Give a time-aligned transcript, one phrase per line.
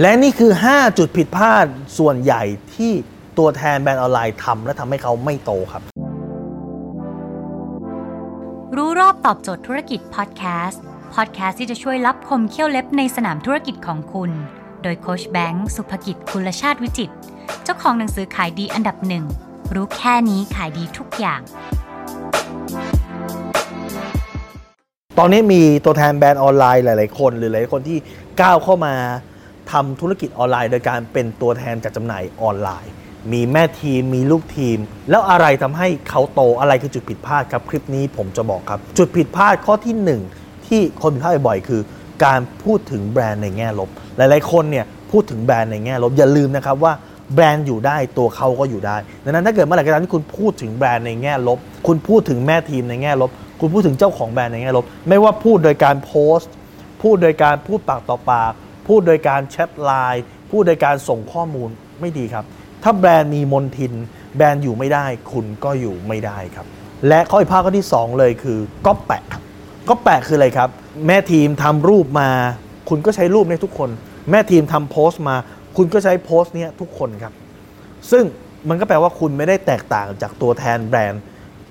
[0.00, 1.66] และนี่คือ 5 จุดผิดพลาด
[1.98, 2.42] ส่วนใหญ่
[2.74, 2.92] ที่
[3.38, 5.82] ตัวแทนแบรนด์ออนไลน์ทำและทำให้เขาไม่โตครับ
[8.76, 10.82] รู้รอบตอบโจทย์ธุรกิจพอดแคสต์
[11.14, 14.30] พอดแคสต์ที่จะช่วยลับคมเขี้ยวเล็บในสนามธุรกิจของคุณ
[14.82, 17.10] โดยโค้ชแบงค์สุภกิจคุลชาติวิจิต
[17.64, 19.24] เจ้าของหนังสือขายดีอันดับหนึ่ง
[19.74, 21.40] รู้แค่นี้ขายดีทุกอย่าง
[25.18, 27.98] ตอนนี้มีตัวแทนแบรนด์ออนไลน์หลาย ๆ คนหรือหลายๆคนที่
[28.40, 28.94] ก้าวเข้ามา
[29.72, 32.92] ทำธุรกิจออนไลน์ โดยการเป็นตัวแทนจัดจำหน่ายออนไลน์
[33.32, 34.78] มีแม่ทีม มีลูกทีม
[35.10, 41.80] แล้วอะไรทำให้เขาโตอะไรคือจุดผิดพลาดครับ คลิปนี้ผมจะบอกครับ จุดผิดพลาดข้อที่ 1 ที่คนผิดพลาดบ่อยๆคือ
[42.24, 46.92] การพูดถึงแบรนด์ในแง่ลบ หลายๆคนเนี่ยพูดถึงแบรนด์ในแง่ลบอย่าลืมนะครับว่า
[47.34, 56.52] แบรนด์อยู่ได้ตัวเขาก็อยู่ได้ดังนั้นถ้าเกิดเมื่อไหร่ก็ตามที่คุณพูดถึงแบรนด์ในแง่ลบ คุณพูดถึงแม่ทีมในแง่ลบ คุณพูดถึงเจ้าของแบรนด์ในแง่ลบ ไม่ว่าพูดโดยการโพสต์
[57.02, 58.52] พูดโดยการพูดปากต่อปาก
[58.86, 61.68] พูดโดยการแชทไลน์พูดโดยการส่งข้อมูล
[62.00, 62.44] ไม่ดีครับ
[62.82, 63.92] ถ้าแบรนด์มีมลทิน
[64.36, 66.66] แบรนด์อยู่ไม่ได้ คุณก็อยู่ไม่ได้ครับ
[67.08, 69.42] และข้อผิดพลาดข้อที่ 2 เลยคือก๊อปแปะครับ
[69.88, 70.68] ก๊อปแปะคืออะไรครับ
[71.06, 72.30] แม่ทีมทำรูปมา
[72.88, 73.90] คุณก็ใช้รูปนี้ทุกคน
[74.30, 75.36] แม่ทีมทำโพสต์มา
[75.76, 77.32] คุณก็ใช้โพสต์เนี้ยทุกคนครับ
[78.10, 78.24] ซึ่ง
[78.68, 81.22] มันก็แปลว่าคุณไม่ได้แตกต่างจากตัวแทนแบรนด์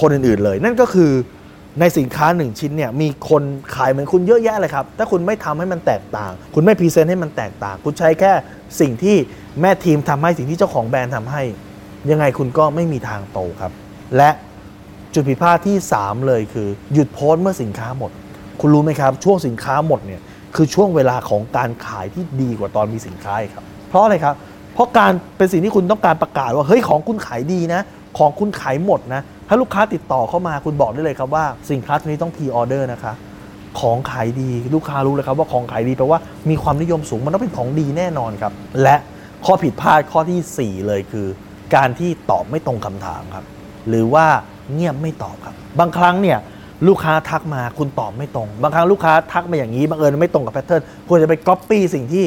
[0.00, 1.12] คนอื่นๆเลย นั่นก็คือ
[1.80, 3.42] ในสินค้าหนึ่งชิ้นเนี่ยมีคน
[3.74, 8.32] ขายเหมือนคุณเยอะแยะเลยครับ ถ้าคุณไม่ทำให้มันแตกต่าง คุณไม่ present ให้มันแตกต่าง คุณใช้แค่
[8.80, 9.16] สิ่งที่
[9.60, 11.42] แม่ทีมทำให้สิ่งที่เจ้าของแบรนด์ทำให้
[12.10, 13.72] ยังไงคุณก็ไม่มีทางโตครับ
[14.16, 14.30] และ
[15.14, 18.10] จุดผิดพลาดที่ 3 เลยคือ หยุดโพสต์เมื่อสินค้าหมด
[18.60, 20.20] คุณรู้ไหมครับ ช่วงสินค้าหมดเนี่ย
[20.54, 24.34] คือช่วงเวลาของการขายที่ดีกว่าตอนมีสินค้าครับ เพราะอะไรครับ
[24.74, 27.82] เพราะการเป็นสิ่งที่คุณต้องการประกาศว่าเฮ้ยของคุณขายดีนะ
[28.18, 33.12] ของคุณขายหมดนะ ถ้าลูกค้าติดต่อเข้ามาคุณบอกได้เลยครับว่าสินค้าตัวนี้ต้อง pre-order นะคะ
[33.80, 36.20] ของขายดีลูกค้ารู้เลยครับว่าของขายดีแปลว่า
[36.50, 38.96] มีความนิยมสูงมันต้องเป็นของดีแน่นอนครับ และ
[39.44, 41.26] ข้อผิดพลาดข้อทีสี่4 เลยคือ
[41.74, 43.44] การที่ตอบไม่ตรงคำถามครับ
[43.88, 44.26] หรือว่า
[44.72, 46.38] เงียบไม่ตอบครับ บางครั้งเนี่ย
[46.88, 52.24] ลูกค้าทักมาคุณตอบไม่ตรง บางครั้งลูกค้าทักมาอย่างนี้บังเอิญไม่ตรงกับ patternควรจะไปก๊อปปี้สิ่งที่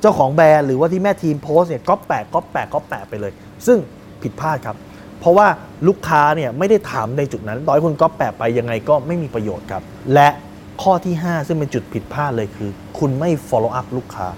[0.00, 3.32] เจ้าของแบรนด์หรือว่าที่แม่ทีมโพสเนี่ยก๊อปแปะก๊อปแปะก๊อปแปะไปเลย
[3.66, 3.78] ซึ่ง
[4.22, 4.76] ผิดพลาดครับ
[5.22, 5.48] เพราะว่า
[5.88, 9.82] ลูกค้าเนี่ยไม่ได้ถามในจุดนั้นต่อให้คุณก๊อปแปะไปยังไงก็ไม่มีประโยชน์ครับ
[10.14, 10.28] และ
[10.82, 14.28] ข้อที่ 5 ซึ่งเป็นจุดผิดพลาดเลยคือ คุณไม่ follow up ลูกค้า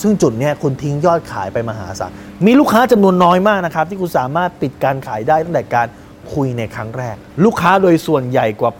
[0.00, 2.10] ซึ่งจุดเนี้ยคุณทิ้งยอดขายไปมหาศาล
[2.46, 5.86] มีลูกค้าจำนวนน้อยมากนะครับ ที่คุณสามารถปิดการขายได้ตั้งแต่การ
[6.34, 8.72] คุยในครั้งแรก ลูกค้าโดยส่วนใหญ่กว่า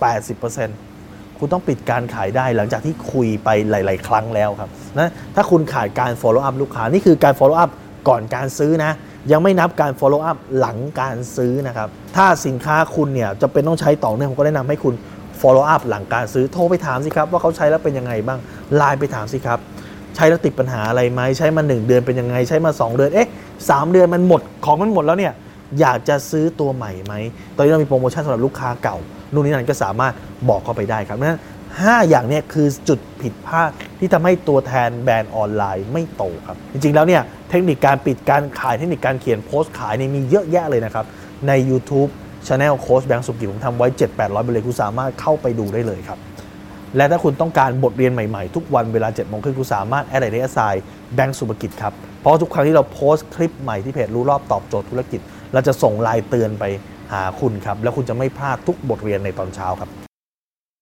[0.66, 7.70] 80%คุณต้องปิดการขายได้หลังจากที่คุยไปหลาย ๆ ครั้งแล้วครับนะถ้าคุณขาดการ follow up ลูกค้านี่คือการ follow up
[8.08, 8.92] ก่อนการซื้อนะ
[9.30, 14.94] ยังไม่นับการ follow up หลังการซื้อนะครับ ถ้าสินค้าคุณเนี่ยจะเป็นต้องใช้ต่อเนื่องผมก็แนะนำให้คุณ
[15.40, 18.38] follow up หลังการซื้อโทรไปถามสิครับ ว่าเขาใช้แล้วเป็นยังไงบ้าง
[18.76, 19.58] ไลน์ไปถามสิครับ
[20.16, 23.28] ใช้แล้วติดปัญหาอะไรไหมใช้มา 1 เดือนเป็นยังไง ใช้มา 2 เดือนเอ๊ะ
[23.70, 25.32] สามเดือนมันหมดของมันหมดแล้วเนี่ย
[25.80, 27.14] อยากจะซื้อตัวใหม่ไหม
[27.54, 28.96] ตอนนี้เรามีโปรโมชั่นสำหรับลูกค้าเก่า
[29.32, 30.12] นู่นนี่นั่นก็สามารถ
[30.48, 31.40] บอกเขาไปได้ครับนั้น
[31.80, 33.70] ห้าอย่างเนี้คือจุดผิดพลาด
[34.04, 41.04] ที่ทำให้ตัวแทนแบรนด์ออนไลน์ไม่โตครับ จริงๆแล้วเนี่ยเทคนิคการปิดการขายเทคนิคการเขียนโพสต์ขายเนี่ยมีเยอะแยะเลยนะครับ
[41.48, 42.10] ใน YouTube
[42.46, 46.18] Channel โค้ชแบงค์สุกิจผมทำไว้ 7-800ไปเลยคุณสามารถเข้าไปดูได้เลยครับ
[46.96, 50.60] และถ้าคุณต้องการบทเรียนใหม่ๆ ทุกวันเวลา7โมงครึ่งคุณสามารถแอดไลน์เดสไซ
[51.14, 55.20] แบงก์สุภกิจครับ เพราะทุกครั้งที่เราโพสต์คลิปใหม่ที่เพจรู้รอบตอบโจทย์ธุรกิจ
[55.52, 56.64] เราจะส่งไลน์เตือนไป
[57.12, 60.11] หาคุณครับ แล้วคุณจะไม่พลาดทุกบทเรียนในตอนเช้าครับ